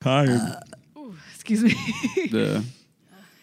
[0.00, 0.40] Tired.
[0.96, 1.74] Ooh, excuse me.
[2.30, 2.62] yeah.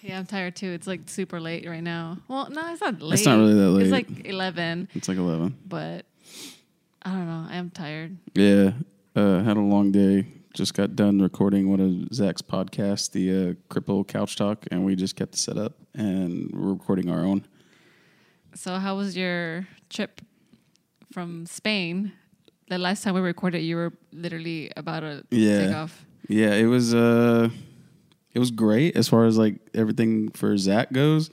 [0.02, 0.72] yeah, I'm tired too.
[0.72, 2.18] It's like super late right now.
[2.28, 3.14] Well, no, it's not late.
[3.20, 3.84] It's not really that late.
[3.84, 5.56] It's like 11, It's like 11.
[5.68, 6.06] but
[7.04, 7.46] I don't know.
[7.50, 8.18] I am tired.
[8.34, 8.72] Yeah.
[9.16, 10.26] Uh, had a long day.
[10.56, 14.96] Just got done recording one of Zach's podcasts, the uh, Cripple Couch Talk, and we
[14.96, 17.46] just kept the setup and we're recording our own.
[18.56, 20.22] So, how was your trip
[21.12, 22.14] from Spain?
[22.70, 25.68] The last time we recorded, you were literally about to Yeah.
[25.68, 26.06] take off.
[26.28, 27.50] Yeah, it was uh
[28.34, 31.30] it was great as far as like everything for Zach goes.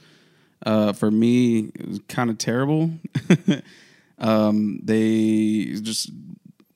[0.65, 2.91] Uh for me it was kind of terrible.
[4.19, 6.11] um they just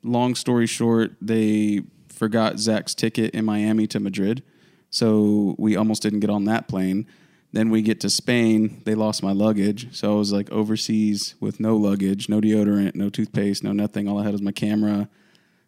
[0.03, 4.43] long story short, they forgot Zach's ticket in Miami to Madrid.
[4.91, 7.07] So we almost didn't get on that plane.
[7.53, 9.95] Then we get to Spain, they lost my luggage.
[9.97, 14.07] So I was like overseas with no luggage, no deodorant, no toothpaste, no nothing.
[14.07, 15.09] All I had was my camera,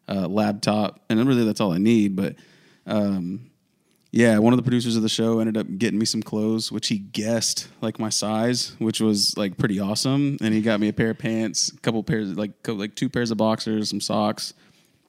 [0.08, 2.16] uh, laptop, and really that's all I need.
[2.16, 2.36] But
[2.86, 3.50] um,
[4.12, 6.88] yeah, one of the producers of the show ended up getting me some clothes, which
[6.88, 10.36] he guessed like my size, which was like pretty awesome.
[10.40, 13.08] And he got me a pair of pants, a couple pairs, like co- like two
[13.08, 14.52] pairs of boxers, some socks,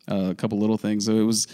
[0.09, 1.05] uh, a couple little things.
[1.05, 1.47] So it was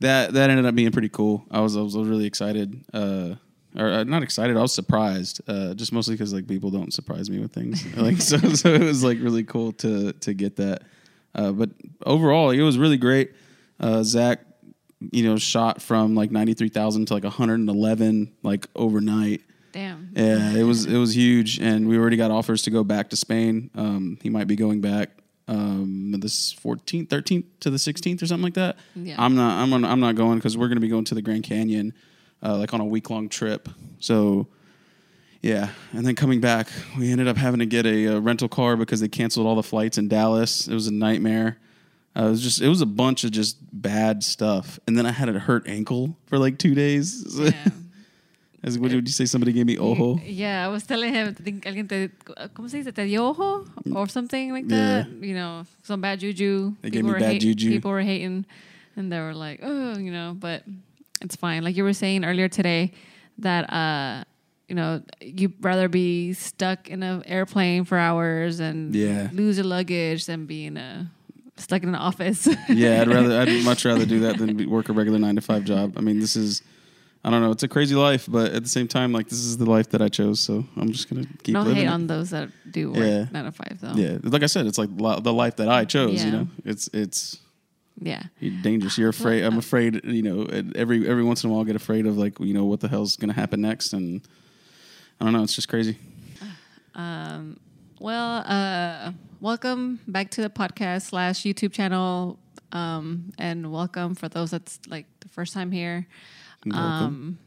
[0.00, 1.44] that that ended up being pretty cool.
[1.50, 2.84] I was I was really excited.
[2.92, 3.34] Uh,
[3.76, 4.56] or uh, not excited.
[4.56, 7.84] I was surprised, uh, just mostly because like people don't surprise me with things.
[7.96, 10.82] like so, so it was like really cool to to get that.
[11.34, 11.70] Uh, but
[12.04, 13.32] overall, it was really great.
[13.80, 14.40] Uh, Zach,
[15.12, 18.66] you know, shot from like ninety three thousand to like one hundred and eleven like
[18.74, 19.42] overnight.
[19.72, 20.10] Damn.
[20.14, 23.16] Yeah, it was it was huge, and we already got offers to go back to
[23.16, 23.70] Spain.
[23.74, 25.10] Um, he might be going back
[25.48, 28.76] um, this 14th, 13th to the 16th or something like that.
[28.94, 29.16] Yeah.
[29.18, 31.22] I'm not I'm on, I'm not going because we're going to be going to the
[31.22, 31.92] Grand Canyon,
[32.42, 33.68] uh, like on a week long trip.
[33.98, 34.48] So.
[35.44, 38.76] Yeah, and then coming back, we ended up having to get a, uh rental car
[38.76, 40.66] because they canceled all the flights in Dallas.
[40.68, 41.58] It was a nightmare.
[42.16, 45.10] Uh, it was just it was a bunch of just bad stuff, and then I
[45.12, 47.24] had a hurt ankle for like two days.
[47.24, 47.90] Damn.
[48.62, 49.26] As what would you say?
[49.26, 50.18] Somebody gave me ojo.
[50.24, 52.08] Yeah, I was telling him, I think alguien te,
[52.54, 52.94] ¿cómo se dice?
[52.94, 53.66] Te dio ojo?
[53.94, 55.06] Or something like that.
[55.06, 55.26] Yeah.
[55.28, 56.74] You know, some bad juju.
[56.80, 57.68] They gave People me were bad hate- juju.
[57.68, 58.46] People were hating.
[58.96, 60.62] And they were like, oh, you know, but
[61.20, 61.62] it's fine.
[61.62, 62.92] Like you were saying earlier today
[63.36, 64.24] that, uh,
[64.68, 69.28] you know, you'd rather be stuck in an airplane for hours and Yeah.
[69.32, 71.04] lose your luggage than being uh,
[71.56, 72.46] stuck in an office.
[72.68, 75.42] yeah, I'd rather I'd much rather do that than be, work a regular nine to
[75.42, 75.94] five job.
[75.96, 76.62] I mean, this is
[77.26, 79.56] I don't know, it's a crazy life, but at the same time, like this is
[79.56, 81.86] the life that I chose, so I'm just gonna keep no hate it.
[81.86, 83.26] on those that do work Yeah.
[83.32, 83.94] nine to five, though.
[83.94, 86.20] yeah, like I said, it's like li- the life that I chose.
[86.20, 86.26] Yeah.
[86.26, 87.38] You know, it's it's
[88.00, 88.22] Yeah.
[88.40, 88.98] you're dangerous.
[88.98, 89.42] You're afraid.
[89.42, 90.02] I'm afraid.
[90.04, 90.42] You know,
[90.74, 92.88] every every once in a while, I get afraid of like you know what the
[92.88, 94.20] hell's gonna happen next, and
[95.20, 95.42] I don't know.
[95.42, 95.96] It's just crazy.
[96.94, 97.58] Um,
[98.00, 102.38] well, uh, welcome back to the podcast slash YouTube channel.
[102.72, 106.06] Um, and welcome for those that's like the first time here.
[106.72, 107.38] Um,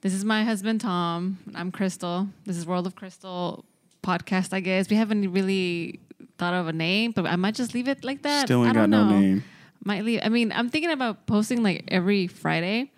[0.00, 1.38] this is my husband, Tom.
[1.54, 2.28] I'm Crystal.
[2.44, 3.64] This is World of Crystal
[4.02, 4.90] podcast, I guess.
[4.90, 6.00] We haven't really
[6.38, 8.46] thought of a name, but I might just leave it like that.
[8.46, 9.18] Still I ain't got don't no know.
[9.18, 9.44] name.
[9.84, 10.20] Might leave.
[10.22, 12.90] I mean, I'm thinking about posting like every Friday,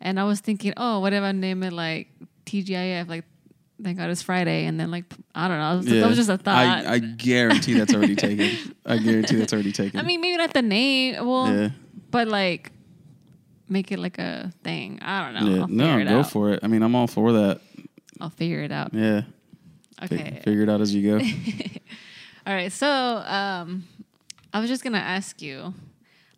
[0.00, 2.08] and I was thinking, oh, what if I name it like
[2.46, 3.24] TGIF, like
[3.82, 5.04] Thank God It's Friday, and then like
[5.34, 6.56] I don't know, that was just a thought.
[6.56, 8.74] I, I guarantee that's already taken.
[8.84, 9.98] I guarantee that's already taken.
[9.98, 11.68] I mean, maybe not the name, well, yeah.
[12.10, 12.72] but like
[13.68, 14.98] make it like a thing.
[15.00, 15.56] I don't know.
[15.56, 16.30] Yeah, no, go out.
[16.30, 16.60] for it.
[16.62, 17.60] I mean, I'm all for that.
[18.20, 18.92] I'll figure it out.
[18.92, 19.22] Yeah,
[20.02, 20.40] Okay.
[20.44, 21.24] figure it out as you go.
[22.46, 22.72] All right.
[22.72, 23.84] So, um,
[24.52, 25.74] I was just gonna ask you,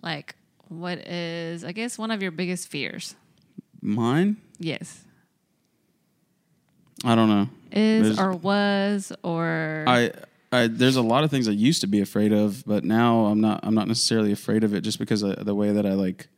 [0.02, 0.34] like,
[0.68, 3.14] what is I guess one of your biggest fears?
[3.80, 4.36] Mine?
[4.58, 5.04] Yes.
[7.04, 7.48] I don't know.
[7.72, 10.10] Is There's- or was or I,
[10.52, 13.40] I there's a lot of things I used to be afraid of, but now I'm
[13.40, 13.60] not.
[13.62, 16.28] I'm not necessarily afraid of it just because of the way that I like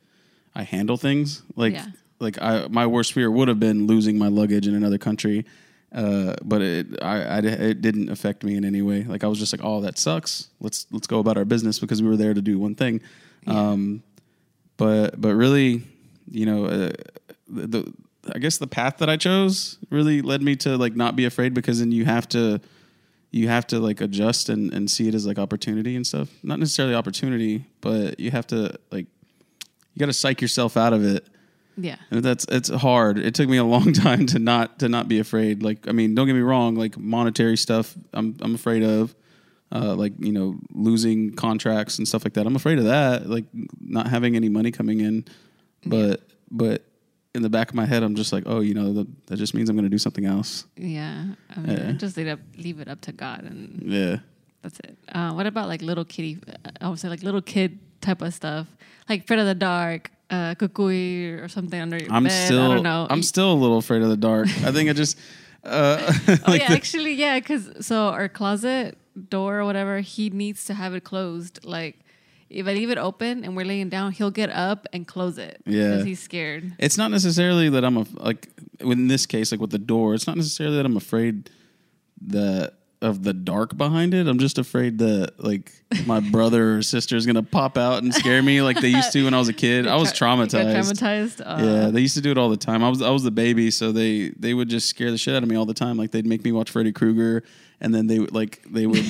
[0.54, 1.42] I handle things.
[1.56, 1.86] Like Yeah.
[2.20, 5.44] like I my worst fear would have been losing my luggage in another country.
[5.92, 9.04] Uh, but it I, I it didn't affect me in any way.
[9.04, 10.48] Like I was just like, oh, that sucks.
[10.60, 13.00] Let's let's go about our business because we were there to do one thing.
[13.46, 14.02] Um,
[14.76, 15.82] but but really,
[16.30, 16.90] you know, uh,
[17.48, 17.92] the, the
[18.32, 21.54] I guess the path that I chose really led me to like not be afraid
[21.54, 22.60] because then you have to
[23.30, 26.28] you have to like adjust and, and see it as like opportunity and stuff.
[26.42, 29.06] Not necessarily opportunity, but you have to like
[29.94, 31.26] you got to psych yourself out of it.
[31.76, 31.96] yeah.
[32.10, 33.18] And that's it's hard.
[33.18, 35.62] It took me a long time to not to not be afraid.
[35.62, 36.76] Like I mean, don't get me wrong.
[36.76, 39.14] Like monetary stuff, I'm I'm afraid of.
[39.72, 42.46] Uh, like you know, losing contracts and stuff like that.
[42.46, 43.28] I'm afraid of that.
[43.28, 43.46] Like
[43.80, 45.24] not having any money coming in.
[45.84, 46.84] But but
[47.34, 49.54] in the back of my head, I'm just like, oh, you know, that, that just
[49.54, 50.66] means I'm going to do something else.
[50.76, 51.24] Yeah.
[51.54, 51.92] I mean, Yeah.
[51.92, 54.16] just leave it, up, leave it up to God and Yeah.
[54.62, 54.96] That's it.
[55.12, 56.38] Uh, what about like little kitty?
[56.80, 58.66] I would say like little kid type of stuff,
[59.08, 62.46] like Afraid of the Dark, uh, cucuy or something under your I'm bed.
[62.46, 63.06] still I don't know.
[63.10, 64.46] I'm still a little afraid of the dark.
[64.64, 65.18] I think I just
[65.64, 65.98] uh
[66.46, 68.96] oh yeah, the- actually, yeah, because so our closet
[69.28, 71.62] door or whatever, he needs to have it closed.
[71.64, 71.98] Like
[72.50, 75.62] if I leave it open and we're laying down, he'll get up and close it.
[75.66, 75.90] Yeah.
[75.90, 76.72] because he's scared.
[76.78, 78.48] it's not necessarily that I'm a, like
[78.80, 81.50] in this case like with the door, it's not necessarily that I'm afraid
[82.26, 84.26] that of the dark behind it.
[84.26, 85.72] I'm just afraid that like
[86.06, 89.24] my brother or sister is gonna pop out and scare me like they used to
[89.24, 89.86] when I was a kid.
[89.86, 90.92] I was Tra- you got traumatized.
[90.94, 91.40] Traumatized.
[91.44, 92.82] Uh, Yeah, they used to do it all the time.
[92.82, 95.42] I was I was the baby, so they they would just scare the shit out
[95.42, 95.98] of me all the time.
[95.98, 97.42] Like they'd make me watch Freddy Krueger,
[97.80, 99.04] and then they would like they would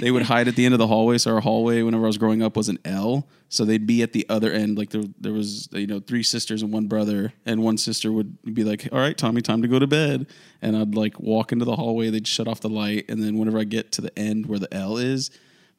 [0.00, 1.18] they would hide at the end of the hallway.
[1.18, 3.26] So our hallway, whenever I was growing up, was an L.
[3.48, 4.76] So they'd be at the other end.
[4.76, 8.54] Like there there was you know three sisters and one brother, and one sister would
[8.54, 10.26] be like, "All right, Tommy, time to go to bed."
[10.60, 12.10] And I'd like walk into the hallway.
[12.10, 14.72] They'd shut off the light, and then whenever I get to the end where the
[14.72, 15.30] L is.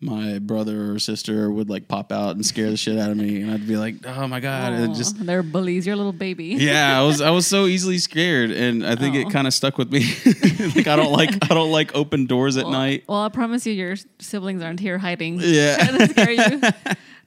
[0.01, 3.42] My brother or sister would like pop out and scare the shit out of me,
[3.42, 5.86] and I'd be like, "Oh my god!" And just they're bullies.
[5.86, 6.56] You're little baby.
[6.57, 9.19] yeah, I was I was so easily scared, and I think Oh.
[9.19, 10.00] it kind of stuck with me.
[10.75, 13.04] like I don't like I don't like open doors at Well, night.
[13.10, 15.40] Well, I promise you, your siblings aren't here hiding.
[15.42, 16.06] Yeah.
[16.07, 16.62] scare you.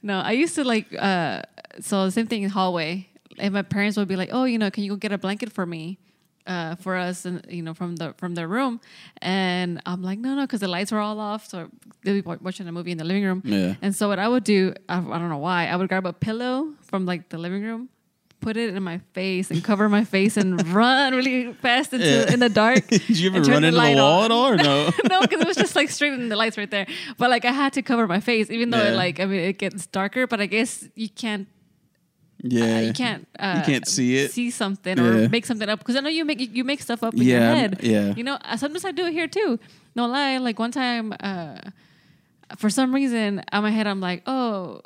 [0.05, 0.87] No, I used to like.
[0.97, 1.43] uh
[1.79, 3.07] So the same thing in hallway.
[3.39, 5.51] And my parents would be like, "Oh, you know, can you go get a blanket
[5.53, 5.97] for me?"
[6.45, 8.81] Uh, for us, and you know, from the from their room,
[9.21, 11.69] and I'm like, no, no, because the lights were all off, so
[12.03, 13.41] they'd be watching a movie in the living room.
[13.45, 13.75] Yeah.
[13.81, 16.11] And so what I would do, I, I don't know why, I would grab a
[16.11, 17.87] pillow from like the living room,
[18.41, 22.33] put it in my face, and cover my face, and run really fast into Yeah.
[22.33, 22.87] in the dark.
[22.89, 24.25] Did you ever and turn into the wall on.
[24.25, 24.91] at all or no?
[25.09, 26.87] no, because it was just like straight in the lights right there.
[27.17, 29.57] But like I had to cover my face, even though it like I mean it
[29.59, 30.27] gets darker.
[30.27, 31.47] But I guess you can't.
[32.43, 33.27] Yeah, Uh, you can't.
[33.39, 34.31] Uh, can't see it.
[34.31, 35.03] See something Yeah.
[35.03, 37.33] or make something up because I know you make you make stuff up in Yeah,
[37.39, 37.79] your head.
[37.81, 38.13] yeah.
[38.15, 39.59] You know, sometimes I do it here too.
[39.95, 40.37] No lie.
[40.37, 41.57] Like one time, uh,
[42.57, 44.81] for some reason, on my head, I'm like, oh.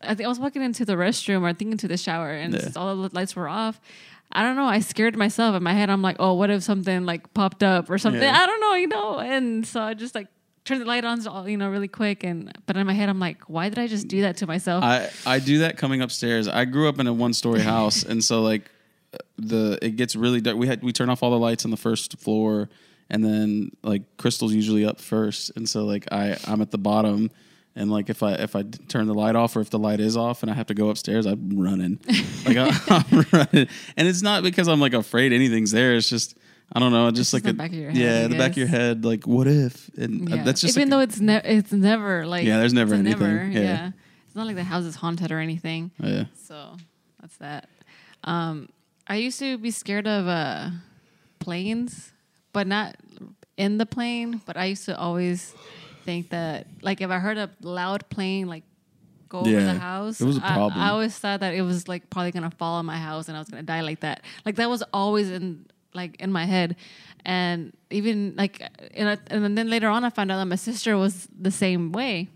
[0.00, 2.68] I think I was walking into the restroom or thinking to the shower, and Yeah.
[2.76, 3.80] all the lights were off.
[4.30, 4.66] I don't know.
[4.66, 5.90] I scared myself in my head.
[5.90, 8.22] I'm like, oh, what if something like popped up or something?
[8.22, 8.38] Yeah.
[8.40, 9.18] I don't know, you know.
[9.18, 10.28] And so I just like
[10.68, 12.22] turned the light on, you know, really quick.
[12.22, 14.84] And but in my head, I'm like, why did I just do that to myself?
[14.84, 16.46] I I do that coming upstairs.
[16.46, 18.70] I grew up in a one story house, and so like
[19.38, 20.56] the it gets really dark.
[20.56, 22.68] We had we turn off all the lights on the first floor,
[23.10, 27.30] and then like Crystal's usually up first, and so like I I'm at the bottom.
[27.74, 30.16] And like if I if I turn the light off or if the light is
[30.16, 32.00] off and I have to go upstairs, I'm running.
[32.44, 35.94] like I, I'm running, and it's not because I'm like afraid anything's there.
[35.94, 36.36] It's just
[36.72, 38.28] I don't know, just just like in a, the back of your head, yeah, I
[38.28, 39.04] the back of your head.
[39.04, 39.88] Like what if?
[39.96, 40.42] And uh, yeah.
[40.44, 43.08] that's just even like, though it's never it's never like Yeah, there's never it's a
[43.08, 43.52] anything.
[43.52, 43.90] Yeah.
[44.26, 45.90] It's not like the house is haunted or anything.
[45.98, 46.24] yeah.
[46.34, 46.76] So
[47.20, 47.68] that's that.
[48.24, 48.68] Um,
[49.06, 50.70] I used to be scared of uh,
[51.38, 52.12] planes,
[52.52, 52.96] but not
[53.56, 54.42] in the plane.
[54.44, 55.54] But I used to always
[56.04, 58.64] think that, like, if I heard a loud plane, like,
[59.28, 60.80] go over the house, it was a I- problem.
[60.80, 63.40] I, always thought that it was like probably gonna fall on my house and I
[63.40, 64.22] was gonna die like that.
[64.46, 65.66] Like that was always in
[66.02, 66.76] like in my head,
[67.24, 68.54] and even like,
[68.94, 71.92] and, I, and then later on, I found out that my sister was the same
[71.92, 72.28] way.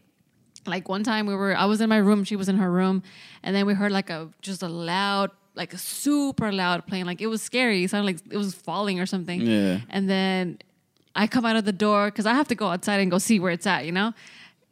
[0.66, 3.02] Like one time we were i was in my room she was in her room
[3.42, 7.04] and then we heard like a just a loud like a super loud plane.
[7.04, 7.82] Like it was scary.
[7.84, 9.40] It sounded like it was falling or something.
[9.40, 9.80] Yeah.
[9.90, 10.58] and then
[11.14, 13.38] i come out of the door because i have to go outside and go see
[13.42, 14.14] where it's at you know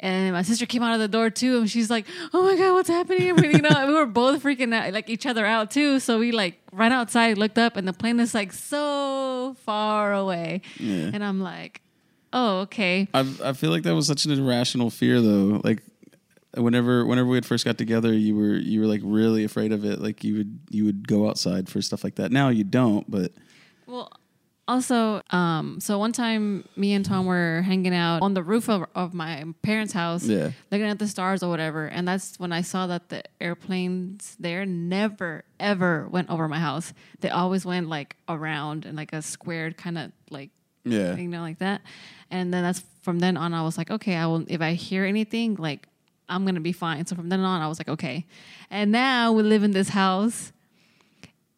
[0.00, 2.72] and my sister came out of the door too and she's like oh my god
[2.74, 6.00] what's happening we- you know we were both freaking out like each other out too
[6.00, 10.62] so we like ran outside looked up and the plane is like so far away
[10.78, 11.10] Yeah.
[11.14, 11.80] and i'm like
[12.32, 15.60] oh okay I I feel like that was such an irrational fear though.
[15.64, 15.82] Like
[16.56, 19.84] whenever whenever we had first got together, you were you were like really afraid of
[19.84, 20.00] it.
[20.00, 22.30] Like you would you would go outside for stuff like that.
[22.32, 23.32] Now you don't, but
[23.86, 24.12] Well,
[24.70, 28.86] also, um, so one time me and Tom were hanging out on the roof of,
[28.94, 30.52] of my parents' house, Yeah.
[30.70, 34.64] looking at the stars or whatever, and that's when I saw that the airplanes there
[34.64, 36.92] never ever went over my house.
[37.20, 40.50] They always went like around in like a squared kind of like
[40.84, 41.16] yeah.
[41.16, 41.82] you know like that.
[42.30, 45.04] And then that's from then on I was like, okay, I will if I hear
[45.04, 45.86] anything like
[46.28, 47.04] I'm gonna be fine.
[47.06, 48.26] So from then on I was like, okay.
[48.70, 50.52] And now we live in this house.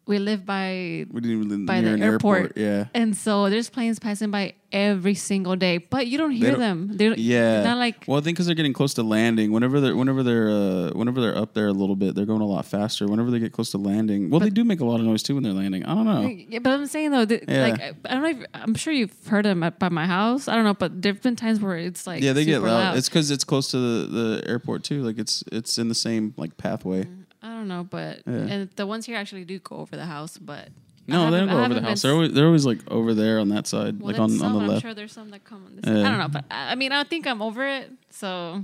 [0.05, 2.37] We live by We didn't even live by near the an airport.
[2.39, 2.57] airport.
[2.57, 2.85] Yeah.
[2.93, 6.89] And so there's planes passing by every single day, but you don't hear don't- them.
[6.97, 7.63] They're Yeah.
[7.63, 9.51] not like well, I think because they're getting close to landing.
[9.53, 12.45] Whenever they're whenever they're uh, whenever they're up there a little bit, they're going a
[12.45, 13.07] lot faster.
[13.07, 15.35] Whenever they get close to landing, well, they do make a lot of noise too
[15.35, 15.85] when they're landing.
[15.85, 16.27] I don't know.
[16.49, 17.61] Yeah, but I'm saying though, that, Yeah.
[17.61, 18.29] like I I don't know.
[18.29, 20.49] If, I'm sure you've heard them at, by my house.
[20.49, 22.97] I don't know, but there've been times where it's like yeah, they get super loud.
[22.97, 24.07] It's because it's close to the,
[24.41, 25.01] the airport too.
[25.01, 27.07] Like it's it's in the same like pathway.
[27.43, 28.33] I don't know, but Yeah.
[28.33, 30.69] and the ones here actually do go over the house, but
[31.07, 32.01] No, they don't go over the house.
[32.01, 34.53] They're always, they're always like over there on that side, well, like on, some, on
[34.53, 34.81] the I'm left.
[34.81, 35.85] sure there's some that come on this.
[35.85, 36.07] Yeah.
[36.07, 38.63] I don't know, but I I mean, I think I'm over it, so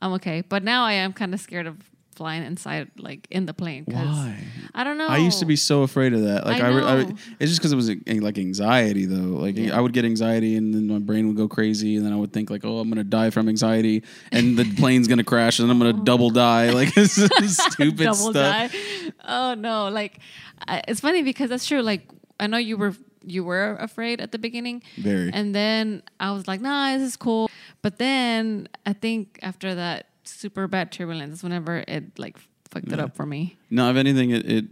[0.00, 0.42] I'm okay.
[0.48, 1.76] But now I am kind of scared of
[2.16, 3.84] flying inside, like in the plane.
[3.86, 4.42] Why?
[4.74, 5.06] I don't know.
[5.06, 6.46] I used to be so afraid of that.
[6.46, 7.00] Like I I, re- I,
[7.38, 9.38] it's just because it was like anxiety though.
[9.38, 9.76] Like Yeah.
[9.76, 12.32] I would get anxiety and then my brain would go crazy and then I would
[12.32, 15.78] think like, oh, I'm gonna die from anxiety and the plane's gonna crash and I'm
[15.78, 16.04] gonna oh.
[16.04, 16.70] double die.
[16.70, 18.72] Like this is stupid double stuff.
[18.72, 18.78] die.
[19.24, 19.88] Oh no!
[19.88, 20.18] Like
[20.66, 21.82] I, it's funny because that's true.
[21.82, 22.08] Like
[22.40, 22.94] I know you were
[23.24, 25.30] you were afraid at the beginning, Very.
[25.32, 27.50] and then I was like, nah, this is cool.
[27.82, 32.36] But then I think after that super bad turbulence, whenever it like
[32.70, 33.56] fucked it up for me.
[33.70, 34.64] no, if anything, it, it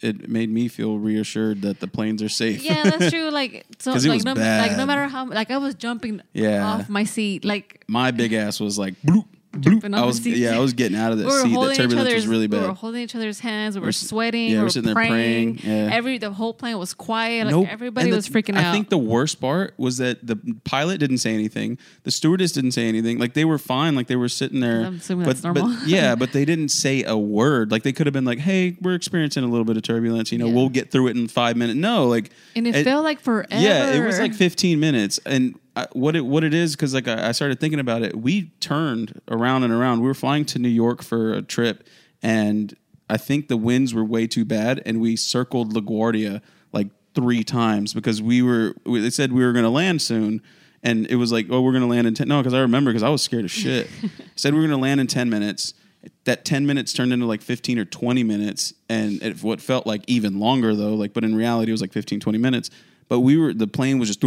[0.00, 2.62] it made me feel reassured that the planes are safe.
[2.62, 3.30] Yeah, that's true.
[3.38, 6.66] Like so, like no, like no matter how, like I was jumping Yeah.
[6.66, 7.44] off my seat.
[7.44, 9.26] Like My big ass was like bloop.
[9.60, 10.36] Jumping off I the was seat.
[10.36, 11.54] yeah, I was getting out of that we seat.
[11.54, 12.60] The turbulence was really bad.
[12.60, 13.74] We were holding each other's hands.
[13.76, 14.48] We were We're sweating.
[14.48, 15.58] yeah, we we're were sitting there praying.
[15.58, 15.94] praying, yeah.
[15.94, 17.46] Every the whole plane was quiet.
[17.46, 17.66] Like Nope.
[17.70, 18.64] everybody And was the- freaking out.
[18.66, 21.78] I think the worst part was that the pilot didn't say anything.
[22.02, 23.18] The stewardess didn't say anything.
[23.18, 23.94] Like they were fine.
[23.96, 24.82] Like they were sitting there.
[24.84, 25.74] I'm assuming but, that's normal.
[25.74, 27.70] But, yeah, but they didn't say a word.
[27.70, 30.30] Like they could have been like, "Hey, we're experiencing a little bit of turbulence.
[30.30, 30.54] You know, Yeah.
[30.54, 33.48] we'll get through it in five minutes." No, like and it, felt like forever.
[33.50, 35.18] yeah, it was like 15 minutes.
[35.24, 38.16] And I, what it what it is because like I, I started thinking about it.
[38.16, 40.00] We turned around and around.
[40.00, 41.86] We were flying to New York for a trip,
[42.22, 42.74] and
[43.10, 46.40] I think the winds were way too bad, and we circled LaGuardia
[46.72, 48.74] like three times because we were.
[48.84, 50.42] we- They said we were going to land soon.
[50.80, 52.28] And it was like, oh, we're going to land in 10.
[52.28, 53.88] No, because I remember because I was scared as shit.
[54.36, 55.74] said we were going to land in 10 minutes.
[56.22, 58.74] That 10 minutes turned into like 15 or 20 minutes.
[58.88, 61.92] And it, what felt like even longer though, like, but in reality, it was like
[61.92, 62.70] 15, 20 minutes.
[63.08, 64.22] But we were, the plane was just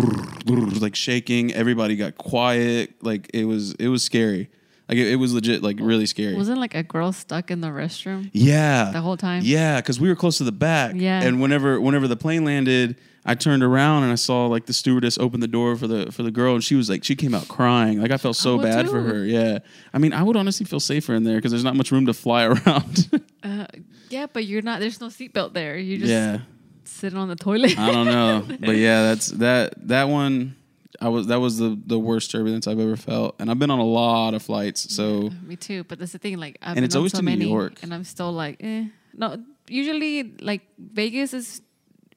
[0.81, 1.53] like shaking.
[1.53, 2.93] Everybody got quiet.
[3.03, 4.49] Like it was, it was scary.
[4.89, 6.35] Like it, it was legit, like really scary.
[6.35, 8.91] Wasn't like a girl stuck in the restroom Yeah.
[8.91, 9.41] the whole time?
[9.45, 10.93] Yeah, because we were close to the back.
[10.95, 11.21] Yeah.
[11.21, 15.17] And whenever whenever the plane landed, I turned around and I saw like the stewardess
[15.17, 17.47] open the door for the for the girl, and she was like, she came out
[17.47, 18.01] crying.
[18.01, 19.07] Like I felt so would bad for too.
[19.07, 19.25] her.
[19.25, 19.59] Yeah.
[19.93, 22.13] I mean, I would honestly feel safer in there because there's not much room to
[22.13, 23.21] fly around.
[23.43, 23.67] Uh,
[24.09, 24.79] yeah, but you're not.
[24.81, 25.77] There's no seatbelt there.
[25.77, 26.39] You just yeah.
[26.83, 27.77] Sitting on the toilet.
[27.77, 30.55] I don't know, but yeah, that's that that one.
[30.99, 33.79] I was that was the the worst turbulence I've ever felt, and I've been on
[33.79, 34.93] a lot of flights.
[34.93, 35.83] So Me too.
[35.85, 36.37] But that's the thing.
[36.37, 37.79] Like, I've And been it's on always so to New York.
[37.81, 38.85] and I'm still like, eh.
[39.15, 41.61] No, usually like Vegas is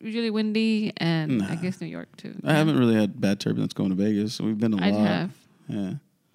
[0.00, 2.34] usually windy, and I guess New York too.
[2.44, 4.40] I haven't really had bad turbulence going to Vegas.
[4.40, 5.00] We've been a I lot.
[5.00, 5.30] I have.
[5.68, 5.92] Yeah.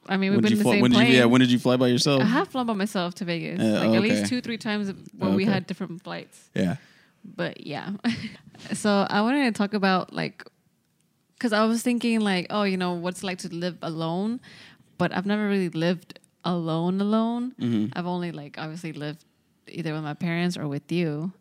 [0.07, 0.71] I mean, we've When been did in the fly?
[0.73, 1.11] same When did plane.
[1.11, 1.17] you?
[1.17, 1.25] Yeah.
[1.25, 2.23] When did you fly by yourself?
[2.23, 5.29] I have flown by myself to Vegas, Yeah, like at least two, three times where
[5.29, 6.49] we had different flights.
[6.55, 6.77] Yeah.
[7.23, 7.91] But yeah,
[8.73, 10.43] so I wanted to talk about like,
[11.35, 14.39] because I was thinking like, oh, you know, what's it like to live alone,
[14.97, 17.53] but I've never really lived alone alone.
[17.59, 17.97] Mm-hmm.
[17.97, 19.25] I've only like obviously lived
[19.67, 21.31] either with my parents or with you,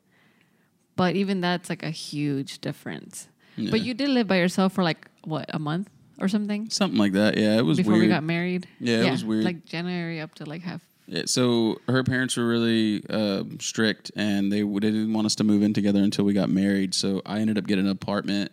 [0.97, 3.28] but even that's like a huge difference.
[3.56, 7.12] But you did live by yourself for like what a month or something Something like
[7.12, 7.37] that.
[7.37, 7.58] Yeah.
[7.58, 8.04] It was before weird.
[8.04, 8.68] we got married.
[8.78, 9.44] Yeah, it was weird.
[9.44, 10.82] Like January up to like half.
[11.25, 15.62] So her parents were really um strict, and they, they didn't want us to move
[15.62, 16.95] in together until we got married.
[16.95, 18.53] So I ended up getting an apartment,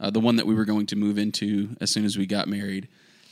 [0.00, 2.48] uh, the one that we were going to move into as soon as we got
[2.48, 2.88] married.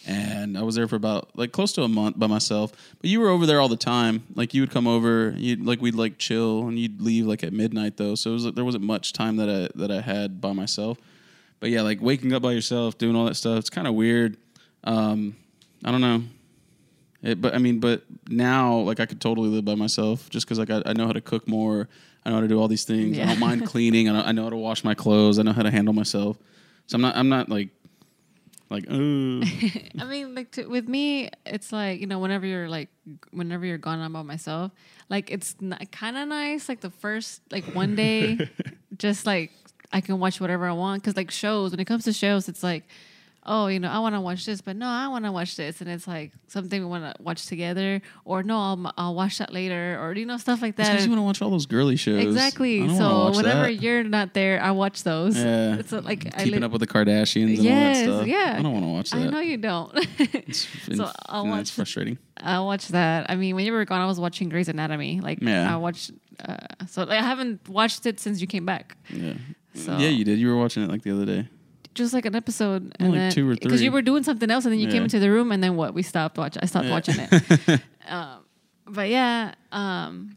[0.07, 2.73] And I was there for about like close to a month by myself.
[3.00, 4.23] But you were over there all the time.
[4.35, 7.53] Like you would come over, you'd like we'd like chill, and you'd leave like at
[7.53, 8.15] midnight though.
[8.15, 10.97] So it was, there wasn't much time that I that I had by myself.
[11.61, 14.39] But yeah, like waking up by yourself, doing all that stuff, it's kind of weird.
[14.85, 15.37] Um,
[15.85, 16.23] I don't know.
[17.23, 20.59] It, but I mean, but now like I could totally live by myself just because
[20.59, 21.89] like I, I know how to cook more.
[22.25, 23.19] I know how to do all these things.
[23.19, 24.09] I don't mind cleaning.
[24.09, 25.39] I know, I know how to wash my clothes.
[25.39, 26.39] I know how to handle myself.
[26.87, 27.17] So I'm not.
[27.17, 27.69] I'm not like
[28.71, 29.43] like oh
[29.99, 32.89] I mean, like to, with me, it's like you know, whenever you're like,
[33.33, 34.73] whenever you're gone, I'm by myself.
[35.09, 35.57] Like it's
[35.91, 36.69] kind of nice.
[36.69, 38.49] Like the first, like one day,
[38.97, 39.50] just like
[39.93, 41.03] I can watch whatever I want.
[41.03, 42.85] Because like shows, when it comes to shows, it's like,
[43.47, 45.80] oh, you know, I want to watch this, but no, I want to watch this,
[45.80, 49.52] and it's like something we want to watch together, or no, I'll I'll watch that
[49.52, 50.90] later, or you know, stuff like that.
[50.90, 52.23] because you want to watch all those girly shows.
[52.23, 52.82] Exactly.
[52.82, 53.82] I don't wanna So watch whenever that.
[53.82, 55.37] you're not there, I watch those.
[55.37, 58.26] yeah, It's like I keeping li- up with the Kardashians and Yes, all that stuff.
[58.28, 58.56] yeah.
[58.59, 59.16] I don't want to watch that.
[59.20, 59.92] I know you don't.
[60.18, 62.18] It's, So I'll watch it's frustrating.
[62.37, 63.30] I watched that.
[63.30, 65.20] I mean, when you were gone, I was watching Grey's Anatomy.
[65.20, 65.73] Like, Yeah.
[65.73, 66.11] I watched.
[66.42, 66.56] Uh,
[66.88, 68.97] so like, I haven't watched it since you came back.
[69.11, 69.35] Yeah.
[69.75, 70.38] So Yeah, you did.
[70.38, 71.49] You were watching it like the other day.
[71.94, 74.64] Just like an episode, and Like then two or because you were doing something else,
[74.64, 75.94] and then you came into the room, and then what?
[75.94, 76.62] We stopped watching.
[76.62, 76.92] I stopped Yeah.
[76.92, 77.80] watching it.
[78.09, 78.40] um,
[78.87, 80.37] but yeah, um,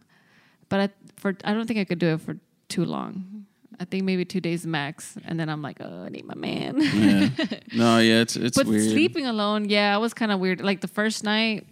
[0.70, 2.38] but I, for I don't think I could do it for
[2.70, 3.46] too long.
[3.80, 6.80] I think maybe two days max, and then I'm like, oh, I need my man.
[6.80, 7.30] Yeah.
[7.74, 8.90] no, yeah, it's it's but weird.
[8.92, 10.62] sleeping alone, yeah, I was kind of weird.
[10.62, 11.66] Like the first night,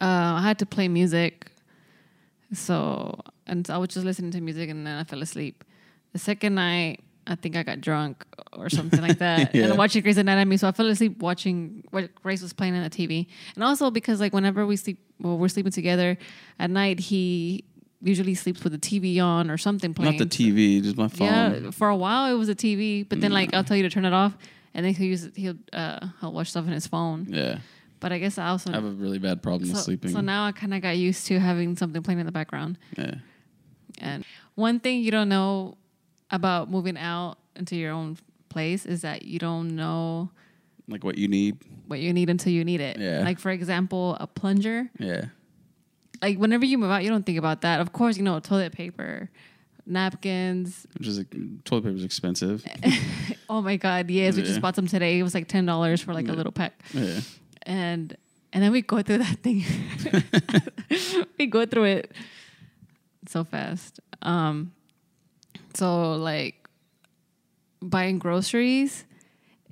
[0.00, 1.50] uh, I had to play music,
[2.52, 5.64] so and I was just listening to music, and then I fell asleep.
[6.12, 9.54] The second night, I think I got drunk or something like that.
[9.54, 9.62] Yeah.
[9.66, 12.82] And I'm watching Grey's Anatomy, so I fell asleep watching what Grey's was playing on
[12.82, 13.26] the TV.
[13.54, 16.16] And also because like whenever we sleep, well, we're sleeping together
[16.58, 17.64] at night, he
[18.02, 20.18] usually sleeps with the TV on or something playing.
[20.18, 21.26] Not the TV, just my phone.
[21.26, 23.90] Yeah, for a while it was a TV, but then like I'll tell you to
[23.90, 24.36] turn it off,
[24.74, 27.26] and then he'll use it, he'll uh he'll watch stuff on his phone.
[27.28, 27.58] Yeah.
[27.98, 30.12] But I guess I also I have a really bad problem with so, sleeping.
[30.12, 32.78] so now I kind of got used to having something playing in the background.
[32.96, 33.16] yeah.
[33.98, 35.78] And one thing you don't know
[36.30, 38.16] about moving out into your own
[38.48, 40.30] place is that you don't know
[40.88, 41.56] Like what you need.
[41.86, 42.98] what you need until you need it.
[42.98, 43.20] Yeah.
[43.20, 44.90] Like for example, a plunger.
[44.98, 45.26] Yeah.
[46.22, 47.80] Like whenever you move out, you don't think about that.
[47.80, 49.28] Of course, you know toilet paper,
[49.84, 50.86] napkins.
[50.98, 51.30] Which is like,
[51.64, 52.64] toilet paper is expensive.
[53.48, 55.20] Oh my god, yes, we just bought some today.
[55.20, 56.72] It was like ten dollars for like a little pack.
[56.92, 57.20] Yeah.
[57.62, 58.16] and
[58.52, 59.62] and then we go through that thing.
[61.38, 62.12] we go through it
[63.28, 64.00] so fast.
[64.22, 64.72] Um,
[65.76, 66.68] so like
[67.80, 69.04] buying groceries,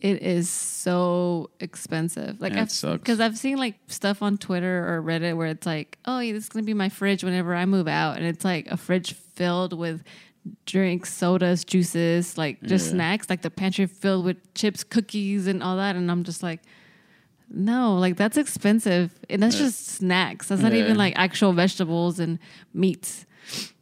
[0.01, 2.41] it is so expensive.
[2.41, 2.99] Like it I've sucks.
[2.99, 6.45] because I've seen like stuff on Twitter or Reddit where it's like, oh, yeah, this
[6.45, 9.73] is gonna be my fridge whenever I move out, and it's like a fridge filled
[9.77, 10.03] with
[10.67, 12.93] drinks, sodas, juices, like just Yeah.
[12.93, 16.61] snacks, like the pantry filled with chips, cookies, and all that, and I'm just like.
[17.57, 19.13] No, like that's expensive.
[19.31, 19.67] And that's Yeah.
[19.67, 20.49] just snacks.
[20.49, 20.79] That's not Yeah.
[20.85, 22.39] even like actual vegetables and
[22.73, 23.27] meats.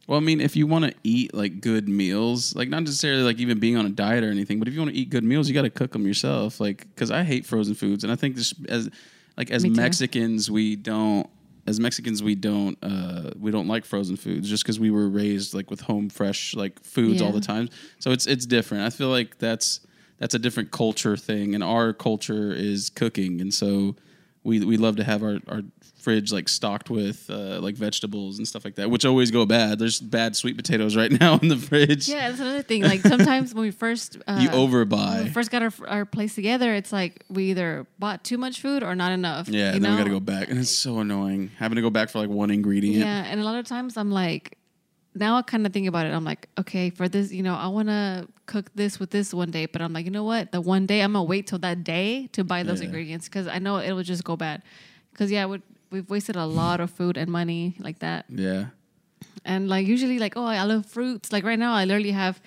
[0.07, 3.39] Well, I mean, if you want to eat like good meals, like not necessarily like
[3.39, 5.47] even being on a diet or anything, but if you want to eat good meals,
[5.47, 6.59] you got to cook them yourself.
[6.59, 8.89] Like, because I hate frozen foods, and I think this as
[9.37, 9.75] like as Me too.
[9.75, 11.29] Mexicans, we don't
[11.65, 15.53] as Mexicans we don't uh, we don't like frozen foods just because we were raised
[15.53, 17.69] like with home fresh like foods all the time.
[17.99, 18.83] So it's it's different.
[18.83, 19.79] I feel like that's
[20.17, 23.95] that's a different culture thing, and our culture is cooking, and so
[24.43, 25.61] we we love to have our, our
[25.99, 29.79] fridge like stocked with uh, like vegetables and stuff like that, which always go bad.
[29.79, 32.09] There's bad sweet potatoes right now in the fridge.
[32.09, 32.83] Yeah, that's another thing.
[32.83, 35.31] Like sometimes when we first uh, you overbuy.
[35.31, 38.95] first got our, our place together, it's like we either bought too much food or
[38.95, 39.47] not enough.
[39.47, 41.89] Yeah, and then we got to go back, and it's so annoying having to go
[41.89, 42.99] back for like one ingredient.
[43.05, 44.57] Yeah, and a lot of times I'm like,
[45.15, 46.13] now I kind of think about it.
[46.13, 49.51] I'm like, okay, for this, you know, I want to cook this with this one
[49.51, 50.51] day, but I'm like, you know what?
[50.51, 52.85] The one day I'm gonna wait till that day to buy those Yeah.
[52.87, 54.63] ingredients because I know it will just go bad.
[55.11, 55.61] Because yeah, we
[55.91, 58.25] we've wasted a lot of food and money like that.
[58.29, 58.67] Yeah.
[59.45, 61.31] And like usually, like oh, I love fruits.
[61.31, 62.41] Like right now, I literally have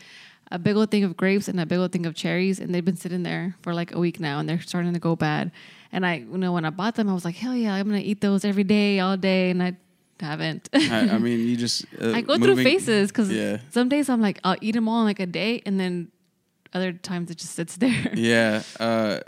[0.50, 2.84] a big old thing of grapes and a big old thing of cherries, and they've
[2.84, 5.50] been sitting there for like a week now, and they're starting to go bad.
[5.92, 7.98] And I, you know, when I bought them, I was like, hell yeah, I'm gonna
[8.00, 9.76] eat those every day, all day, and I
[10.20, 10.68] haven't.
[10.74, 13.58] I, I mean, you just uh, I go through phases because Yeah.
[13.70, 16.10] some days I'm like, I'll eat them all in like a day, and then
[16.72, 18.12] other times it just sits there.
[18.14, 19.20] Yeah, uh,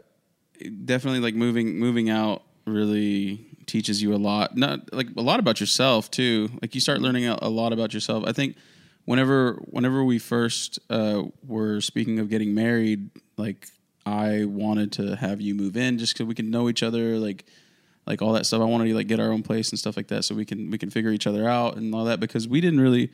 [0.85, 1.21] definitely.
[1.21, 4.57] Like moving moving out really teaches you a lot.
[4.57, 6.49] Not like a lot about yourself too.
[6.63, 8.25] Like you start learning a, a lot about yourself.
[8.27, 8.57] I think
[9.05, 13.69] whenever whenever we first uh, were speaking of getting married, like
[14.07, 17.19] I wanted to have you move in just because we can know each other.
[17.19, 17.45] Like
[18.09, 18.61] like all that stuff.
[18.61, 20.71] I wanted to like get our own place and stuff like that, so we can
[20.71, 23.11] we can figure each other out and all that because we didn't really.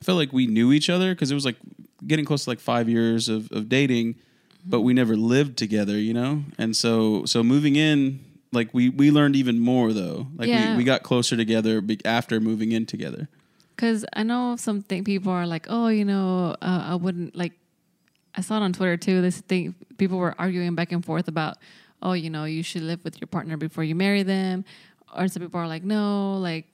[0.00, 1.56] I felt like we knew each other because it was like
[2.06, 4.14] getting close to like five years of, of dating,
[4.64, 6.44] but we never lived together, you know.
[6.56, 8.20] And so so moving in,
[8.52, 10.28] like we we learned even more though.
[10.36, 10.72] Like Yeah.
[10.72, 13.28] we, we got closer together be- after moving in together.
[13.74, 17.52] Because I know some thing people are like, oh, you know, uh, I wouldn't like.
[18.34, 19.20] I saw it on Twitter too.
[19.20, 21.58] This thing people were arguing back and forth about,
[22.02, 24.64] oh, you know, you should live with your partner before you marry them,
[25.16, 26.66] or some people are like, no, like.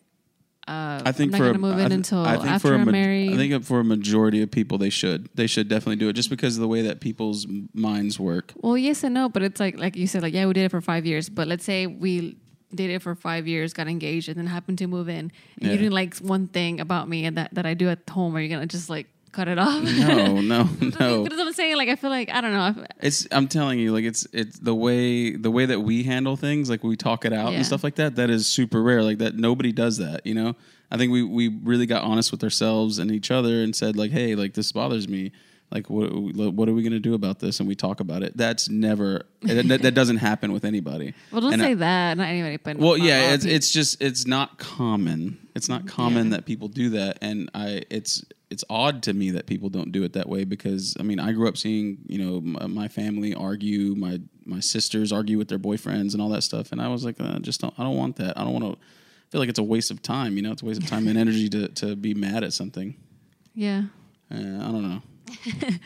[0.67, 2.73] Uh, I think I'm for not a- gonna move in th- until I think after
[2.75, 3.35] I'm ma- married.
[3.35, 6.31] I think for a majority of people, they should they should definitely do it just
[6.31, 8.55] because of the way that people's minds work.
[8.57, 10.71] Well, yes and no, but it's like like you said, like yeah, we did it
[10.71, 12.39] for five years, but let's say we
[12.75, 15.73] did it for five years, got engaged, and then happened to move in, and Yeah.
[15.73, 18.35] you didn't like one thing about me and that that I do at home.
[18.35, 19.83] Are you gonna just like cut it off?
[19.83, 20.63] No, no,
[21.01, 21.25] no.
[21.25, 22.85] But I'm saying, like I feel like I don't know.
[23.01, 26.71] It's I'm telling you, like it's it's the way the way that we handle things,
[26.71, 27.59] like we talk it out Yeah.
[27.59, 28.17] and stuff like that.
[28.17, 29.03] That is super rare.
[29.03, 30.25] Like that nobody does that.
[30.27, 30.55] You know,
[30.91, 34.11] I think we we really got honest with ourselves and each other and said like,
[34.13, 35.33] hey, like this bothers me.
[35.71, 36.05] Like what
[36.55, 37.59] what are we gonna do about this?
[37.59, 38.37] And we talk about it.
[38.37, 41.15] That's never that, that doesn't happen with anybody.
[41.33, 42.17] Well, don't And I- say that.
[42.17, 43.57] Not anybody, but well, yeah, it's people.
[43.57, 45.39] it's just it's not common.
[45.57, 46.37] It's not common Yeah.
[46.37, 50.05] that people do that, and I it's it's odd to me that people don't do
[50.05, 53.35] it that way because I mean I grew up seeing you know my, my family
[53.35, 57.05] argue, my my sisters argue with their boyfriends and all that stuff, and I was
[57.05, 58.39] like, uh, just don't I don't want that.
[58.39, 58.81] I don't want to
[59.31, 60.37] feel like it's a waste of time.
[60.37, 62.97] You know, it's a waste of time and energy to to be mad at something.
[63.55, 63.83] yeah.
[64.31, 65.03] Uh, I don't know.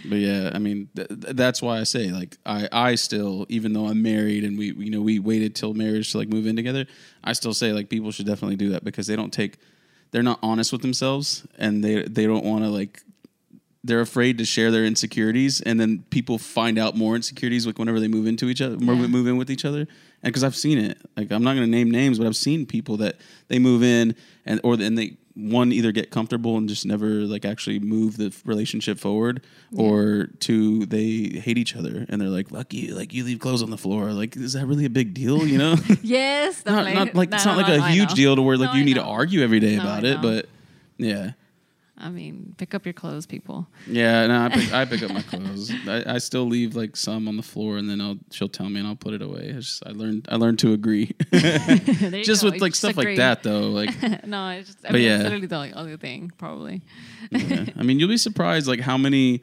[0.08, 3.72] but yeah, I mean th- th- that's why I say like I I still even
[3.72, 6.54] though I'm married and we you know we waited till marriage to like move in
[6.56, 6.84] together,
[7.24, 9.58] I still say like people should definitely do that because they don't take
[10.10, 13.02] they're not honest with themselves and they they don't want to like
[13.84, 18.00] they're afraid to share their insecurities, and then people find out more insecurities like whenever
[18.00, 19.06] they move into each other, move, Yeah.
[19.06, 19.80] move in with each other.
[19.80, 19.88] And
[20.24, 22.96] because I've seen it, like I'm not going to name names, but I've seen people
[22.98, 23.16] that
[23.46, 27.44] they move in and or then they one either get comfortable and just never like
[27.44, 29.44] actually move the relationship forward,
[29.76, 33.62] or two they hate each other and they're like fuck you, like you leave clothes
[33.62, 35.76] on the floor, like is that really a big deal, you know?
[36.02, 38.34] Yes, not, not like no, it's no, not like no, a no, I huge deal
[38.34, 40.48] to where like you need to argue every day about it, but
[40.96, 41.32] yeah.
[42.00, 43.66] I mean, pick up your clothes, people.
[43.86, 45.72] Yeah, no, I pick, I pick up my clothes.
[45.86, 48.78] I, I still leave like some on the floor, and then I'll she'll tell me,
[48.78, 49.52] and I'll put it away.
[49.52, 51.14] Just, I learned I learned to agree.
[51.32, 52.50] Just go.
[52.50, 53.12] with like Just stuff agree.
[53.12, 53.68] like that, though.
[53.70, 53.90] Like,
[54.26, 54.86] no, it's just.
[54.88, 55.14] I mean, yeah.
[55.16, 56.82] it's literally the only other thing, probably.
[57.30, 57.66] yeah.
[57.76, 59.42] I mean, you'll be surprised like how many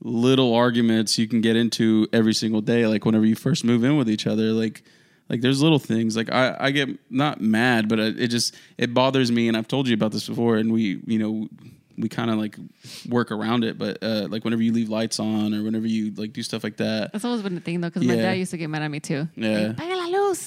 [0.00, 2.86] little arguments you can get into every single day.
[2.86, 4.82] Like whenever you first move in with each other, like
[5.28, 6.16] like there's little things.
[6.16, 9.48] Like I I get not mad, but it it just it bothers me.
[9.48, 10.56] And I've told you about this before.
[10.56, 11.48] And we you know
[11.98, 12.56] we kind of like
[13.08, 13.78] work around it.
[13.78, 16.76] But uh, like whenever you leave lights on or whenever you like do stuff like
[16.78, 17.12] that.
[17.12, 19.00] That's always been the thing, though, because my dad used to get mad at me
[19.00, 19.28] too.
[19.36, 19.58] Yeah.
[19.58, 19.76] Like,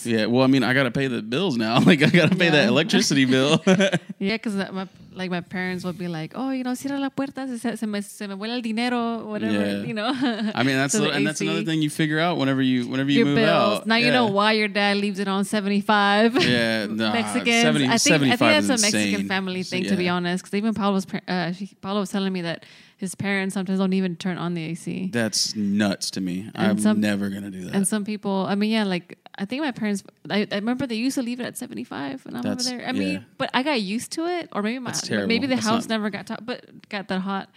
[0.06, 1.80] Yeah, well, I mean, I gotta pay the bills now.
[1.89, 2.52] Like, I gotta pay Yeah.
[2.52, 3.62] that electricity bill.
[4.20, 7.46] Yeah, because my like my parents would be like, oh, you know, cierra la puerta,
[7.58, 9.84] se, se, me, se me vuela el dinero, whatever, Yeah.
[9.84, 10.12] you know.
[10.56, 13.10] I mean, that's So the and that's another thing you figure out whenever you whenever
[13.12, 13.80] you Your move bills.
[13.80, 13.88] out.
[13.88, 16.36] Now you know why your dad leaves it on seventy five.
[16.44, 17.62] Yeah, nah, Mexicans.
[17.62, 20.44] 70 I think I think that's a Mexican family So, thing, to be honest.
[20.44, 22.65] Because even Paulo was uh, was telling me that
[22.99, 25.09] his parents sometimes don't even turn on the AC.
[25.12, 26.49] That's nuts to me.
[26.53, 27.73] And I'm some- never gonna do that.
[27.75, 30.03] And some people, I mean, yeah, like I think my parents.
[30.29, 32.77] I, I remember they used to leave it at seventy five when I'm That's- over
[32.77, 32.88] there.
[32.88, 35.83] I mean, but I got used to it, or maybe my maybe the That's house
[35.83, 37.47] not- never got but got that hot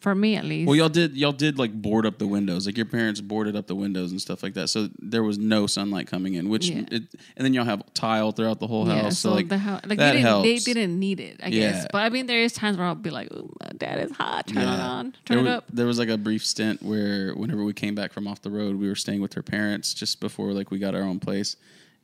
[0.00, 0.68] for me at least.
[0.68, 2.66] well, y'all did y'all did like board up the windows.
[2.66, 4.68] Like your parents boarded up the windows and stuff like that.
[4.68, 6.48] So there was no sunlight coming in.
[6.48, 6.82] Which Yeah.
[6.90, 7.02] it,
[7.36, 9.18] and then y'all have tile throughout the whole yeah, house.
[9.18, 11.72] so, So, like the house, like that they, didn't, they didn't need it, I Yeah.
[11.72, 11.86] guess.
[11.90, 14.46] But I mean, there is times where I'll be like, "Ooh, my dad is hot.
[14.48, 14.86] Turn it Yeah.
[14.88, 17.72] on, there turn was, it up." There was like a brief stint where whenever we
[17.72, 20.70] came back from off the road, we were staying with her parents just before like
[20.70, 21.56] we got our own place.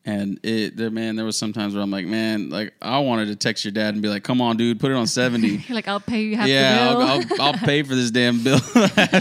[0.04, 3.36] And it there man, there was sometimes where I'm like, man, like I wanted to
[3.36, 5.64] text your dad and be like, come on, dude, put it on seventy.
[5.70, 7.02] Like, I'll pay you half yeah, the bill.
[7.02, 8.58] I'll, I'll, I'll pay for this damn bill.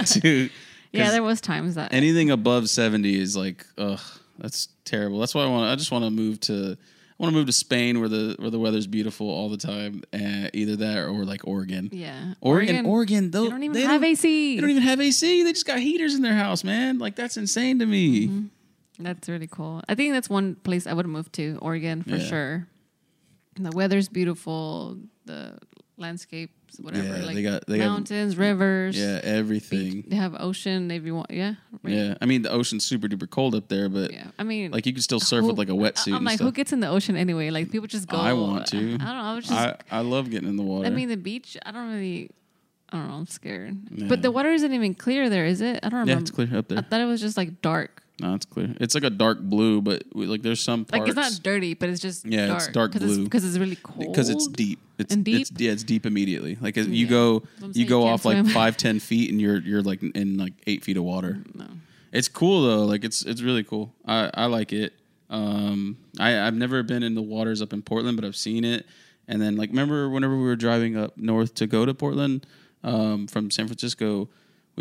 [0.06, 0.50] To.
[0.92, 1.94] yeah, there was times that.
[1.94, 4.00] anything above seventy is like, ugh,
[4.40, 5.20] that's terrible.
[5.20, 5.72] That's why I want.
[5.72, 6.76] I just want to move to.
[6.76, 10.02] I want to move to Spain where the where the weather's beautiful all the time.
[10.12, 11.90] Uh, either that or like Oregon.
[11.92, 14.56] yeah, Oregon, Oregon, though They don't even they have don't- AC.
[14.56, 15.44] They don't even have AC.
[15.44, 16.98] They just got heaters in their house, man.
[16.98, 18.28] Like that's insane to me.
[18.28, 18.46] Mm-hmm.
[19.04, 19.82] That's really cool.
[19.90, 22.26] I think that's one place I would move to, Oregon for Yeah.
[22.26, 22.68] sure.
[23.60, 25.58] The weather's beautiful, the
[25.98, 27.06] landscapes, whatever.
[27.20, 28.98] Yeah, like they got- they got- mountains, rivers.
[28.98, 29.92] Yeah, everything.
[30.02, 30.06] beach.
[30.08, 31.30] They have ocean if you want.
[31.32, 31.56] Yeah.
[31.84, 31.94] right.
[31.94, 34.28] Yeah, I mean the ocean's super duper cold up there, but Yeah.
[34.40, 36.08] I mean, like you can still surf who- with like a wetsuit.
[36.08, 36.46] I'm and like, stuff.
[36.48, 37.50] who gets in the ocean anyway?
[37.50, 38.18] Like people just go.
[38.18, 38.78] I want to.
[38.78, 39.06] I don't know.
[39.06, 39.60] I was just.
[39.60, 40.88] I, I love getting in the water.
[40.88, 41.58] I mean, the beach.
[41.66, 42.30] I don't really.
[42.90, 43.16] I don't know.
[43.16, 43.78] I'm scared.
[43.96, 44.08] Yeah.
[44.08, 45.80] But the water isn't even clear there, is it?
[45.84, 46.12] I don't remember.
[46.12, 46.78] yeah, it's clear up there.
[46.80, 48.01] I thought it was just like dark.
[48.22, 48.74] No, it's clear.
[48.80, 51.00] It's like a dark blue, but we- like there's some parts.
[51.02, 52.58] Like it's not dirty, but it's just Yeah, dark.
[52.60, 53.24] it's dark blue.
[53.24, 54.00] because it's, really cold.
[54.12, 54.80] because it's deep.
[55.00, 55.60] It's And It's, deep?
[55.60, 56.58] yeah, it's deep immediately.
[56.62, 57.08] Like you Yeah.
[57.10, 59.82] go, That's what I'm you go you off like five, ten feet, and you're you're
[59.82, 61.40] like in like eight feet of water.
[61.56, 61.66] No.
[62.14, 62.86] It's cool though.
[62.86, 63.94] Like it's it's really cool.
[64.06, 64.94] I I like it.
[65.30, 68.86] Um, I I've never been in the waters up in Portland, but I've seen it.
[69.28, 72.46] And then like remember whenever we were driving up north to go to Portland
[72.84, 74.28] um, from San Francisco,